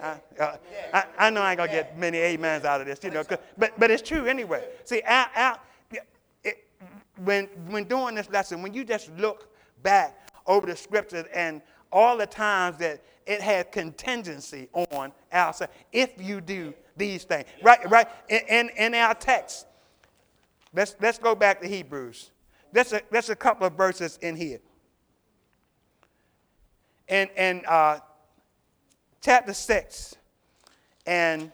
[0.00, 0.56] I, uh,
[0.92, 3.22] I, I, know I ain't gonna get many amens out of this, you know,
[3.56, 4.64] but but it's true anyway.
[4.84, 5.60] See, our, our,
[6.42, 6.66] it,
[7.24, 12.16] when when doing this lesson, when you just look back over the scriptures and all
[12.16, 17.88] the times that it had contingency on our side, if you do these things, right,
[17.88, 19.66] right, in, in, in our text.
[20.72, 22.32] Let's let's go back to Hebrews.
[22.72, 24.58] There's a, there's a couple of verses in here.
[27.08, 28.00] And and uh,
[29.24, 30.16] chapter 6.
[31.06, 31.50] And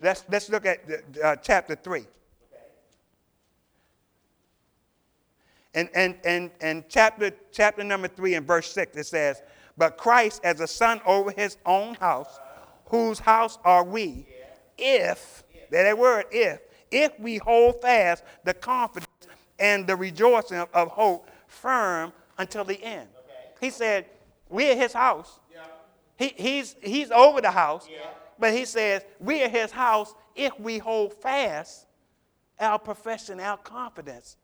[0.00, 0.80] let's, let's look at
[1.22, 2.04] uh, chapter 3.
[5.74, 9.42] And, and, and, and chapter, chapter number 3 and verse 6, it says,
[9.76, 12.38] But Christ as a son over his own house,
[12.86, 14.26] whose house are we,
[14.78, 19.08] if, that word, if, if we hold fast the confidence
[19.58, 23.08] and the rejoicing of, of hope firm until the end.
[23.60, 24.06] He said,
[24.54, 25.40] we're his house.
[25.52, 25.66] Yeah.
[26.16, 27.88] He, he's, he's over the house.
[27.90, 28.06] Yeah.
[28.38, 31.86] But he says, we're his house if we hold fast
[32.60, 34.36] our profession, our confidence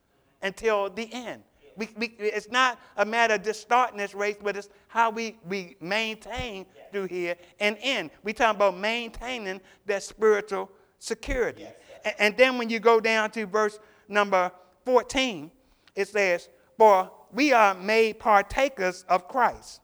[0.43, 1.45] until the end.
[1.77, 5.39] We, we, it's not a matter of just starting this race, but it's how we,
[5.49, 6.87] we maintain yes.
[6.91, 8.11] through here and end.
[8.25, 11.63] We talk about maintaining that spiritual security.
[11.63, 14.51] Yes, and, and then when you go down to verse number
[14.85, 15.53] 14,
[15.95, 19.81] it says, For we are made partakers of Christ.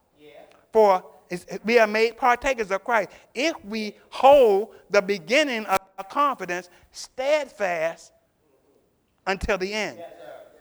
[0.76, 1.02] For
[1.64, 8.12] we are made partakers of Christ if we hold the beginning of our confidence steadfast
[9.26, 9.96] until the end.
[9.96, 10.10] Yes,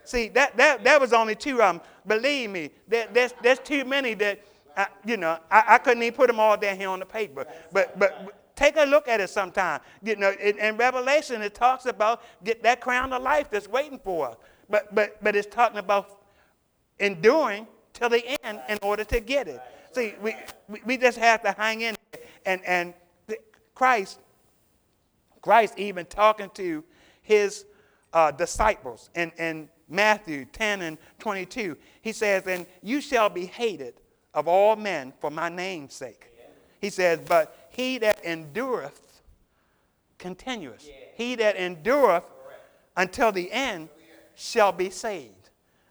[0.04, 1.80] See, that, that, that was only two of them.
[2.06, 4.40] Believe me, there, there's, there's too many that,
[4.74, 7.46] I, you know, I, I couldn't even put them all down here on the paper.
[7.70, 9.80] But, but take a look at it sometime.
[10.02, 13.98] You know, in, in Revelation, it talks about get that crown of life that's waiting
[13.98, 14.36] for us.
[14.70, 16.22] But, but, but it's talking about
[16.98, 19.60] enduring till the end in order to get it.
[19.96, 20.36] See, we,
[20.84, 21.96] we just have to hang in
[22.44, 22.92] and, and
[23.74, 24.20] Christ,
[25.40, 26.84] Christ even talking to
[27.22, 27.64] his
[28.12, 33.94] uh, disciples in, in Matthew 10 and 22, he says, And you shall be hated
[34.34, 36.30] of all men for my name's sake.
[36.78, 39.22] He says, But he that endureth
[40.18, 42.24] continuous, he that endureth
[42.98, 43.88] until the end
[44.34, 45.35] shall be saved.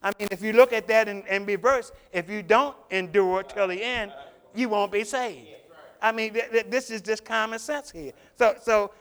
[0.05, 3.67] I mean, if you look at that in, in reverse, if you don't endure till
[3.67, 4.13] the end,
[4.53, 5.49] you won't be saved.
[5.99, 8.11] I mean, th- th- this is just common sense here.
[8.37, 8.91] So, so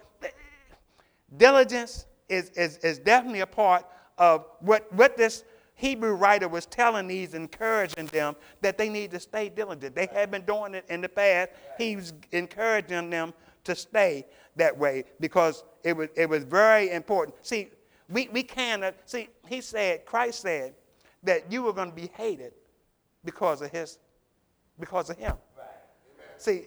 [1.37, 3.85] diligence is, is, is definitely a part
[4.17, 9.21] of what, what this Hebrew writer was telling these, encouraging them that they need to
[9.21, 9.95] stay diligent.
[9.95, 11.51] They had been doing it in the past.
[11.77, 14.25] He was encouraging them to stay
[14.57, 17.37] that way because it was, it was very important.
[17.43, 17.69] See,
[18.09, 20.75] we, we cannot, see, he said, Christ said,
[21.25, 22.53] that you were going to be hated
[23.25, 23.99] because of his
[24.79, 25.37] because of him.
[25.57, 25.67] Right.
[26.37, 26.65] See,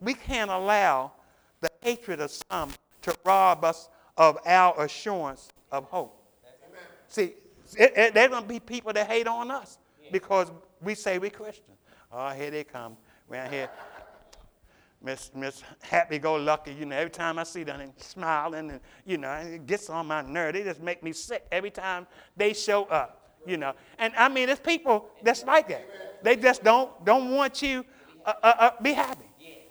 [0.00, 1.12] we can't allow
[1.60, 2.70] the hatred of some
[3.02, 6.22] to rob us of our assurance of hope.
[6.66, 6.80] Amen.
[7.08, 7.34] See,
[7.76, 10.10] it, it, there's going to be people that hate on us yeah.
[10.12, 11.74] because we say we're Christian.
[12.12, 12.96] Oh, here they come
[13.30, 13.68] around here.
[15.00, 18.80] Miss Miss Happy Go Lucky, you know, every time I see them and smiling and
[19.06, 20.54] you know, it gets on my nerve.
[20.54, 23.72] They just make me sick every time they show up you know.
[23.98, 26.22] And I mean, there's people that's like that.
[26.22, 27.84] They just don't don't want you
[28.24, 29.30] uh, uh, uh, be happy,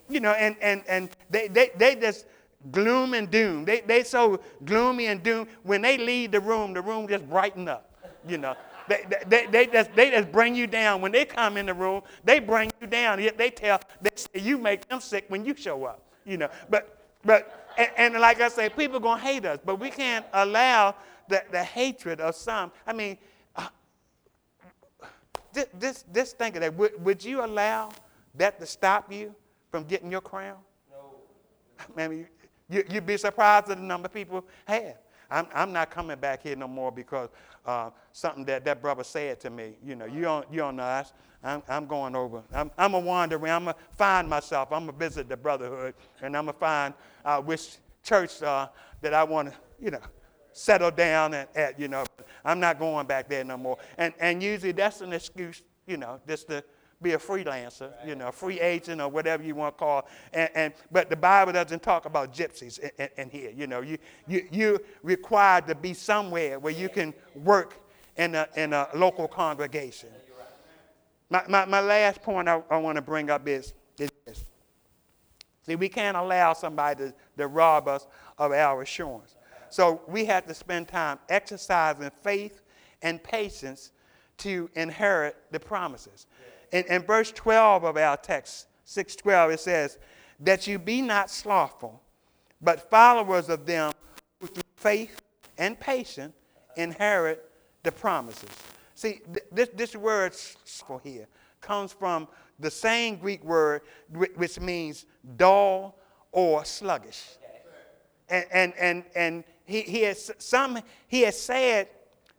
[0.09, 0.31] you know.
[0.31, 2.25] And and and they they they just
[2.71, 3.65] gloom and doom.
[3.65, 5.47] They they so gloomy and doom.
[5.63, 7.91] When they leave the room, the room just brighten up,
[8.27, 8.55] you know.
[8.87, 11.01] They, they, they, just, they just bring you down.
[11.01, 13.21] When they come in the room, they bring you down.
[13.21, 16.49] Yet they tell, they say you make them sick when you show up, you know.
[16.69, 20.25] But, but and, and like I say, people going to hate us, but we can't
[20.33, 20.95] allow
[21.27, 22.71] the, the hatred of some.
[22.85, 23.17] I mean,
[25.79, 26.73] just, just think of that.
[26.75, 27.89] Would, would you allow
[28.35, 29.33] that to stop you
[29.71, 30.57] from getting your crown?
[30.91, 31.15] No.
[31.95, 32.27] Man,
[32.69, 34.97] you, would be surprised at the number of people have.
[35.29, 37.29] I'm, I'm not coming back here no more because
[37.65, 39.73] uh, something that that brother said to me.
[39.83, 40.83] You know, you don't, you don't know.
[40.83, 41.05] I,
[41.43, 42.41] I'm, I'm going over.
[42.53, 44.71] I'm, I'm a wander I'm going to find myself.
[44.71, 46.93] I'm going to visit the brotherhood, and I'm going to find
[47.25, 48.67] uh, which church uh,
[49.01, 49.99] that I want to, you know,
[50.53, 52.05] settle down at, at, you know,
[52.47, 53.77] I'm not going back there no more.
[53.97, 56.63] And, and usually that's an excuse, you know, just to
[57.01, 60.07] be a freelancer, you know, a free agent or whatever you want to call.
[60.31, 63.51] And, and but the Bible doesn't talk about gypsies in, in, in, here.
[63.51, 68.47] You know, you you you're required to be somewhere where you can work in a
[68.55, 70.09] in a local congregation.
[71.29, 74.45] My, my, my last point I, I want to bring up is, is this.
[75.63, 78.07] See, we can't allow somebody to, to rob us
[78.37, 79.35] of our assurance.
[79.69, 82.61] So we have to spend time exercising faith
[83.01, 83.91] and patience
[84.37, 86.27] to inherit the promises.
[86.71, 89.97] in, in verse 12 of our text, 612, it says,
[90.39, 92.01] That you be not slothful,
[92.61, 93.93] but followers of them
[94.39, 95.21] who through faith
[95.57, 96.33] and patience
[96.75, 97.49] inherit
[97.83, 98.49] the promises.
[98.95, 101.27] See, th- this, this word for here
[101.61, 102.27] comes from
[102.59, 103.81] the same Greek word
[104.35, 105.97] which means dull
[106.31, 107.23] or sluggish.
[108.29, 111.89] And, and, and, and he, he, has some, he has said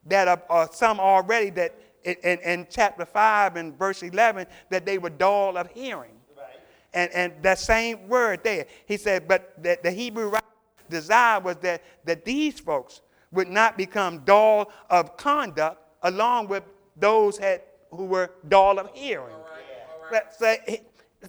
[0.07, 4.97] that uh, uh, some already that in, in chapter 5 and verse 11 that they
[4.97, 6.13] were dull of hearing.
[6.37, 6.47] Right.
[6.95, 10.33] And, and that same word there, he said, but the, the Hebrew
[10.89, 16.65] desire was that, that these folks would not become dull of conduct along with
[16.97, 17.61] those had,
[17.91, 19.35] who were dull of hearing.
[19.35, 20.03] All right.
[20.03, 20.35] All right.
[20.35, 20.57] So,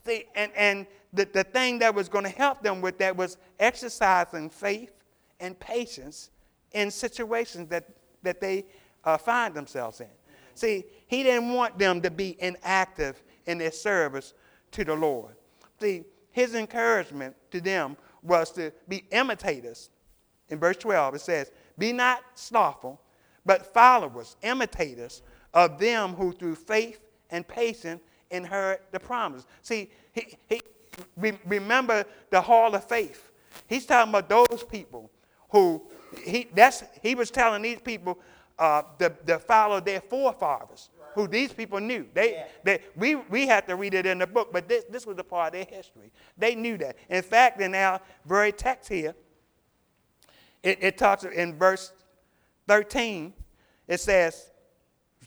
[0.05, 3.38] see, and, and the, the thing that was going to help them with that was
[3.59, 4.91] exercising faith
[5.39, 6.30] and patience
[6.71, 7.89] in situations that,
[8.23, 8.65] that they
[9.04, 10.08] uh, find themselves in.
[10.56, 14.34] See, he didn't want them to be inactive in their service
[14.71, 15.36] to the Lord.
[15.80, 19.89] See, his encouragement to them was to be imitators.
[20.49, 23.02] In verse 12, it says, Be not slothful,
[23.45, 25.21] but followers, imitators
[25.54, 26.99] of them who through faith
[27.32, 29.45] and patience inherit the promise.
[29.62, 30.62] See, he, he,
[31.45, 33.32] remember the hall of faith.
[33.67, 35.10] He's talking about those people
[35.49, 35.81] who,
[36.23, 38.17] he, that's, he was telling these people
[38.57, 42.05] uh, to, to follow their forefathers, who these people knew.
[42.13, 42.47] They, yeah.
[42.63, 45.23] they, we, we had to read it in the book, but this, this was a
[45.23, 46.12] part of their history.
[46.38, 46.97] They knew that.
[47.09, 49.15] In fact, in our very text here,
[50.62, 51.93] it, it talks in verse
[52.67, 53.33] 13,
[53.88, 54.51] it says,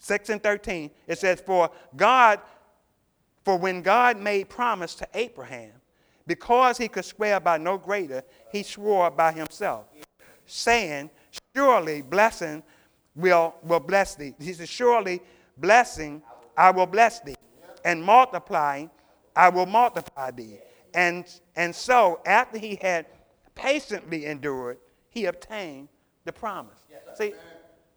[0.00, 2.40] 6 and 13, it says, For God,
[3.44, 5.72] for when God made promise to Abraham,
[6.26, 9.86] because he could swear by no greater, he swore by himself,
[10.52, 11.10] saying,
[11.54, 12.62] Surely blessing
[13.14, 14.34] will, will bless thee.
[14.38, 15.20] He says, Surely
[15.56, 16.22] blessing
[16.56, 17.34] I will bless thee,
[17.84, 18.90] and multiplying
[19.34, 20.58] I will multiply thee.
[20.94, 21.24] And,
[21.56, 23.06] and so, after he had
[23.54, 25.88] patiently endured, he obtained
[26.24, 26.78] the promise.
[26.90, 27.32] Yes, See,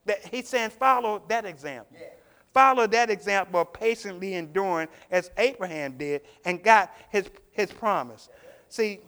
[0.05, 1.97] that he's saying, follow that example.
[1.99, 2.07] Yeah.
[2.53, 8.29] Follow that example of patiently enduring as Abraham did and got his, his promise.
[8.69, 8.99] See,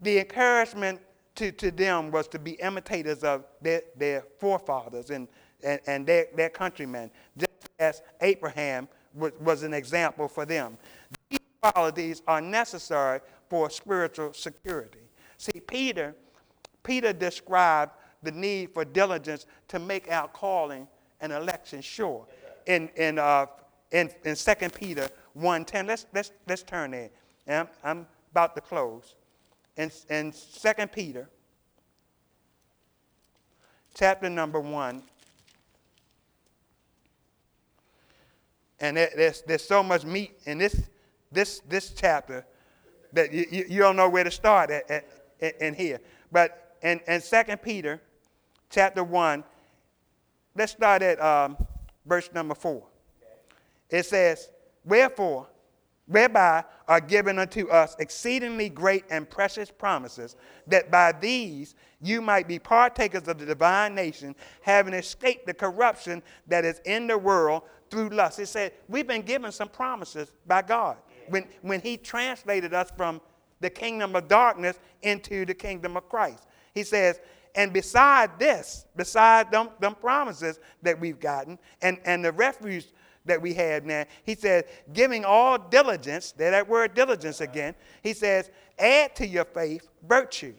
[0.00, 1.00] the encouragement
[1.40, 5.26] to, to them was to be imitators of their, their forefathers and,
[5.64, 10.76] and, and their, their countrymen, just as Abraham was, was an example for them.
[11.30, 15.00] These qualities are necessary for spiritual security.
[15.38, 16.14] See, Peter,
[16.82, 20.86] Peter described the need for diligence to make our calling
[21.22, 22.26] and election sure.
[22.66, 23.46] In, in, uh,
[23.92, 27.08] in, in 2 Peter 1.10, let's, let's, let's turn there.
[27.48, 29.14] I'm, I'm about to close
[29.76, 31.28] in, in 2 Peter,
[33.94, 35.02] chapter number 1.
[38.80, 40.82] And there's, there's so much meat in this,
[41.30, 42.46] this, this chapter
[43.12, 46.00] that you, you, don't know where to start at, at, in here.
[46.32, 48.00] But in, in 2 Peter
[48.70, 49.44] chapter 1,
[50.56, 51.56] let's start at um,
[52.06, 52.82] verse number 4.
[53.90, 54.50] It says,
[54.84, 55.46] Wherefore,
[56.10, 60.34] whereby are given unto us exceedingly great and precious promises,
[60.66, 66.20] that by these you might be partakers of the divine nation, having escaped the corruption
[66.48, 68.40] that is in the world through lust.
[68.40, 70.96] It said, We've been given some promises by God
[71.28, 73.20] when, when He translated us from
[73.60, 76.44] the kingdom of darkness into the kingdom of Christ.
[76.74, 77.20] He says,
[77.54, 82.86] and beside this, beside them, them promises that we've gotten and, and the refuge
[83.30, 84.04] that we have now.
[84.24, 87.76] He says, giving all diligence, there that word diligence again.
[88.02, 90.52] He says, add to your faith virtue,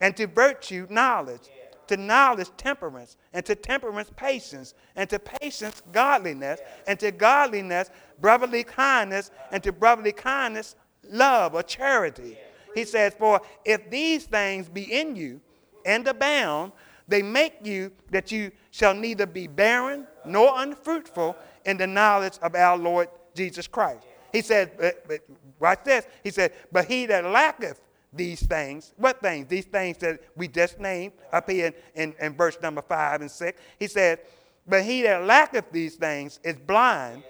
[0.00, 1.42] and to virtue knowledge,
[1.86, 8.64] to knowledge temperance, and to temperance patience, and to patience godliness, and to godliness brotherly
[8.64, 10.74] kindness, and to brotherly kindness
[11.08, 12.36] love or charity.
[12.74, 15.40] He says, For if these things be in you
[15.86, 16.72] and abound,
[17.06, 22.54] they make you that you shall neither be barren nor unfruitful in the knowledge of
[22.54, 24.06] our Lord Jesus Christ.
[24.32, 25.20] He said, but, but,
[25.58, 26.06] watch this.
[26.22, 27.80] He said, But he that lacketh
[28.12, 29.46] these things, what things?
[29.48, 33.30] These things that we just named up here in, in, in verse number five and
[33.30, 33.60] six.
[33.78, 34.20] He said,
[34.66, 37.22] But he that lacketh these things is blind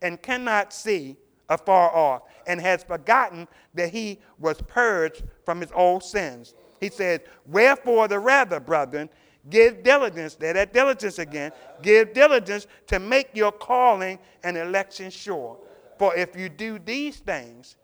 [0.00, 1.16] and cannot see
[1.48, 6.54] afar off, and has forgotten that he was purged from his old sins.
[6.80, 9.10] He said, Wherefore the rather, brethren,
[9.50, 11.50] Give diligence, there that diligence again.
[11.82, 15.58] Give diligence to make your calling and election sure.
[15.98, 17.76] For if you do these things,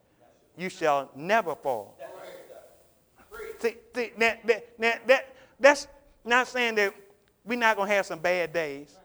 [0.57, 1.97] you shall never fall.
[3.59, 5.89] See, see that, that, that, that's
[6.25, 6.95] not saying that
[7.45, 8.97] we're not going to have some bad days.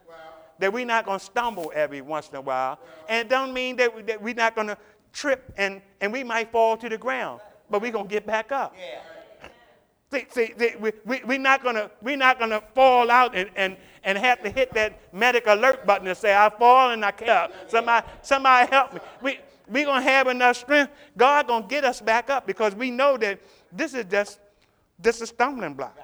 [0.58, 2.78] that we're not going to stumble every once in a while.
[3.08, 4.78] And it don't mean that, we, that we're not going to
[5.12, 7.40] trip and, and we might fall to the ground,
[7.70, 8.74] but we're going to get back up.
[8.78, 9.00] Yeah.
[10.14, 14.16] See, see, we, we, we're not to we're not gonna fall out and, and, and
[14.16, 17.52] have to hit that medic alert button and say, I fall and I can't.
[17.66, 19.00] Somebody, somebody help me.
[19.20, 19.38] We,
[19.68, 20.92] we're to have enough strength.
[21.16, 23.40] God to get us back up because we know that
[23.72, 24.38] this is just
[25.00, 25.98] this is a stumbling block.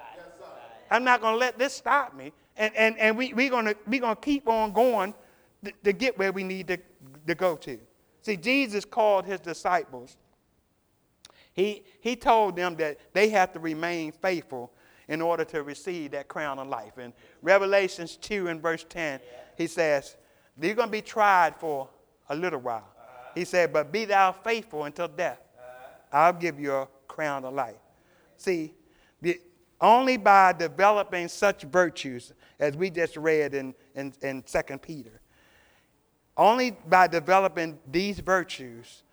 [0.89, 2.33] I'm not to let this stop me.
[2.57, 5.13] And, and, and we, we're going we gonna keep on going
[5.63, 6.77] to, to get where we need to,
[7.27, 7.79] to go to.
[8.23, 10.17] See, Jesus called his disciples.
[11.53, 14.71] He, he told them that they have to remain faithful
[15.07, 16.97] in order to receive that crown of life.
[16.97, 19.19] In Revelations 2 and verse 10,
[19.57, 20.15] he says,
[20.59, 21.89] You're going to be tried for
[22.29, 22.87] a little while.
[23.35, 25.39] He said, But be thou faithful until death.
[26.11, 27.75] I'll give you a crown of life.
[28.37, 28.73] See,
[29.21, 29.39] the,
[29.79, 35.21] only by developing such virtues as we just read in, in, in 2 Peter,
[36.37, 39.03] only by developing these virtues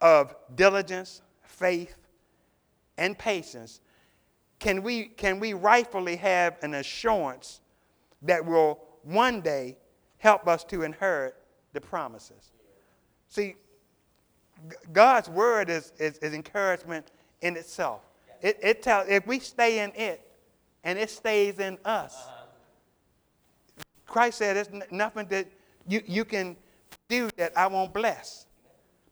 [0.00, 1.22] of diligence,
[1.58, 1.96] faith,
[2.96, 3.80] and patience
[4.58, 7.60] can we, can we rightfully have an assurance
[8.22, 9.76] that will one day
[10.18, 11.36] help us to inherit
[11.72, 12.52] the promises.
[13.28, 13.54] See,
[14.92, 18.00] God's word is, is, is encouragement in itself.
[18.42, 20.20] It, it tells if we stay in it
[20.82, 22.26] and it stays in us.
[24.06, 25.46] Christ said there's nothing that
[25.86, 26.56] you, you can
[27.08, 28.46] do that I won't bless.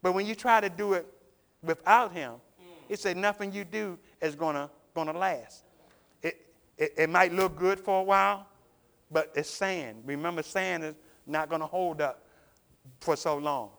[0.02, 1.06] But when you try to do it
[1.66, 2.34] without him,
[2.88, 5.64] he said nothing you do is gonna gonna last.
[6.22, 6.46] It,
[6.78, 8.46] it, it might look good for a while,
[9.10, 10.02] but it's sand.
[10.04, 10.94] Remember, sand is
[11.26, 12.22] not gonna hold up
[13.00, 13.70] for so long.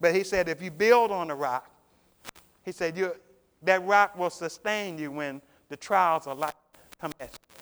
[0.00, 1.70] But he said if you build on the rock,
[2.64, 3.14] he said you
[3.62, 6.54] that rock will sustain you when the trials of life
[7.00, 7.54] come at you.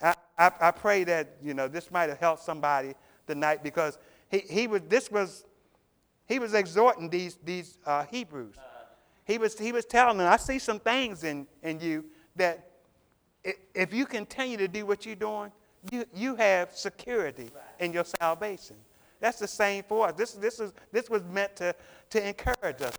[0.00, 2.94] I, I, I pray that, you know, this might have helped somebody
[3.26, 3.98] tonight because
[4.30, 5.44] he, he was, this was,
[6.26, 8.54] he was exhorting these, these uh, Hebrews.
[9.28, 12.06] He was, he was telling them, I see some things in, in you
[12.36, 12.70] that
[13.74, 15.52] if you continue to do what you're doing,
[15.92, 18.76] you, you have security in your salvation.
[19.20, 20.14] That's the same for us.
[20.16, 21.74] This, this, is, this was meant to,
[22.10, 22.94] to encourage us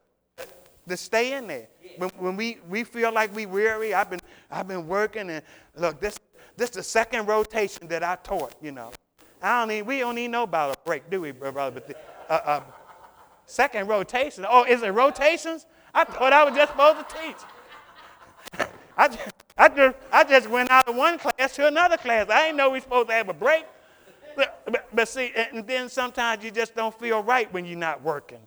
[0.88, 1.68] to stay in there.
[1.98, 4.22] When, when we, we feel like we weary, I've been,
[4.52, 5.42] I've been working and
[5.76, 6.20] look, this,
[6.58, 8.92] this is the second rotation that I taught, you know.
[9.42, 11.72] I don't even, we don't even know about a break, do we, brother?
[11.72, 11.96] But the,
[12.30, 12.62] uh, uh,
[13.46, 14.46] second rotation.
[14.48, 15.66] Oh, is it rotations?
[15.94, 18.68] I thought I was just supposed to teach.
[18.98, 22.30] I just, I just, I just went out of one class to another class.
[22.30, 23.66] I didn't know we were supposed to have a break.
[24.36, 28.02] But, but, but see, and then sometimes you just don't feel right when you're not
[28.02, 28.40] working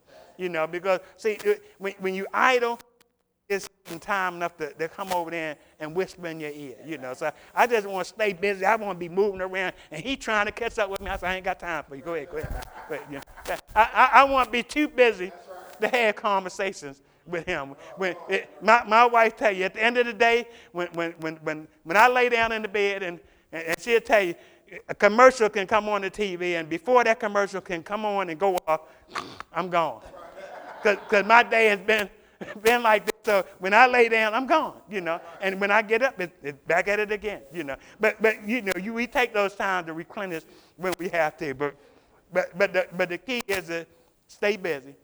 [0.42, 1.38] you know, because see,
[1.78, 2.78] when, when you idle,
[3.48, 3.68] it's
[4.00, 7.12] time enough to, to come over there and whisper in your ear, you know.
[7.12, 8.64] So I just want to stay busy.
[8.64, 11.10] I want to be moving around, and he trying to catch up with me.
[11.10, 12.02] I said, I ain't got time for you.
[12.02, 12.66] Go ahead, go ahead.
[12.88, 13.56] Ahead you know.
[13.74, 15.32] I, I, I want to be too busy
[15.80, 17.74] to have conversations with him.
[17.96, 21.12] When it, my, my wife tell you, at the end of the day, when, when,
[21.20, 23.20] when, when, when I lay down in the bed, and,
[23.52, 24.34] and she'll tell you,
[24.88, 28.40] a commercial can come on the TV, and before that commercial can come on and
[28.40, 28.82] go off,
[29.52, 30.02] I'm gone
[30.82, 32.08] because my day has been,
[32.62, 33.12] been like this.
[33.24, 35.20] So when I lay down, I'm gone, you know.
[35.40, 37.76] And when I get up, it, it's back at it again, you know.
[38.00, 40.42] But, but you know, you, we take those times to replenish
[40.76, 41.54] when we have to.
[41.54, 41.76] But,
[42.32, 43.86] but, but, the, but the key is to
[44.26, 44.94] stay busy,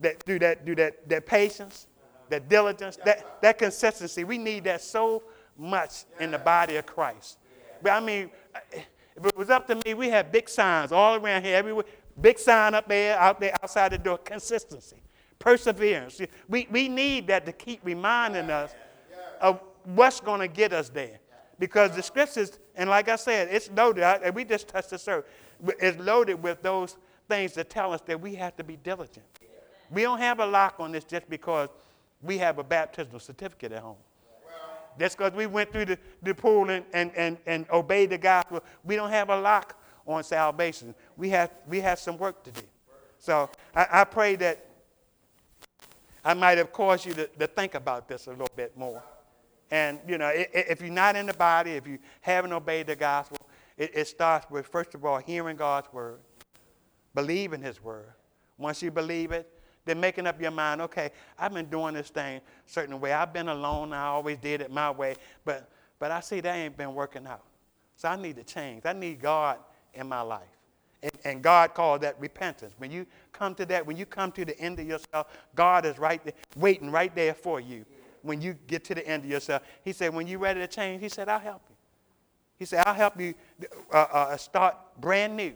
[0.00, 1.86] that, do, that, do that, that patience,
[2.28, 4.24] that diligence, that, that consistency.
[4.24, 5.22] We need that so
[5.56, 7.38] much in the body of Christ.
[7.82, 8.30] But I mean,
[8.72, 11.84] if it was up to me, we have big signs all around here, everywhere.
[12.20, 14.18] Big sign up there, out there, outside the door.
[14.18, 15.02] Consistency,
[15.38, 16.20] perseverance.
[16.48, 18.74] We, we need that to keep reminding us
[19.40, 21.18] of what's going to get us there.
[21.58, 25.30] Because the scriptures, and like I said, it's loaded, and we just touched the surface,
[25.78, 26.96] it's loaded with those
[27.28, 29.24] things that tell us that we have to be diligent.
[29.90, 31.68] We don't have a lock on this just because
[32.22, 33.96] we have a baptismal certificate at home.
[34.98, 38.62] Just because we went through the, the pool and, and, and, and obeyed the gospel,
[38.82, 40.94] we don't have a lock on salvation.
[41.16, 42.62] We have, we have some work to do.
[43.18, 44.64] So I, I pray that
[46.24, 49.02] I might have caused you to, to think about this a little bit more.
[49.70, 53.38] And, you know, if you're not in the body, if you haven't obeyed the gospel,
[53.76, 56.20] it, it starts with, first of all, hearing God's word,
[57.14, 58.12] believing his word.
[58.58, 59.52] Once you believe it,
[59.86, 63.12] then making up your mind, okay, I've been doing this thing certain way.
[63.12, 63.92] I've been alone.
[63.92, 65.14] I always did it my way.
[65.44, 67.44] But, but I see that ain't been working out.
[67.96, 68.82] So I need to change.
[68.84, 69.58] I need God
[69.94, 70.42] in my life.
[71.02, 72.74] And, and, God called that repentance.
[72.78, 75.98] When you come to that, when you come to the end of yourself, God is
[75.98, 77.84] right there, waiting right there for you.
[78.22, 81.02] When you get to the end of yourself, He said, when you're ready to change,
[81.02, 81.76] He said, I'll help you.
[82.58, 83.34] He said, I'll help you
[83.92, 85.52] uh, uh, start brand new,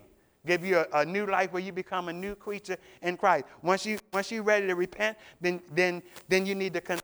[0.47, 3.45] give you a, a, new life where you become a new creature in Christ.
[3.62, 6.99] Once, you, once you're ready to repent, then, then, then you need to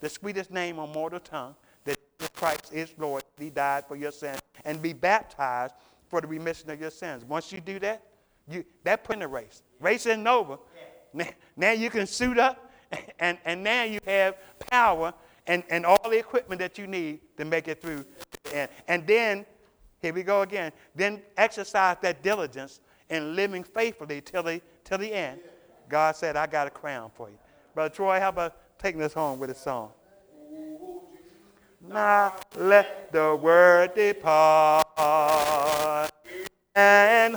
[0.00, 1.54] the sweetest name on mortal tongue
[1.84, 1.98] that
[2.34, 3.24] Christ is Lord.
[3.38, 5.74] He died for your sins and be baptized
[6.08, 7.24] for the remission of your sins.
[7.24, 8.02] Once you do that,
[8.48, 9.62] you, that put in race.
[9.80, 10.58] Race isn't over.
[11.12, 11.26] Now,
[11.56, 12.70] now you can suit up,
[13.18, 14.36] and, and now you have
[14.70, 15.12] power
[15.46, 18.04] and, and all the equipment that you need to make it through
[18.52, 18.70] end.
[18.86, 19.46] And then,
[20.00, 22.80] here we go again, then exercise that diligence
[23.10, 25.40] in living faithfully till the, till the end.
[25.88, 27.38] God said, I got a crown for you.
[27.74, 29.90] Brother Troy, how about taking us home with a song?
[31.80, 34.86] Now let the word depart
[36.74, 37.36] and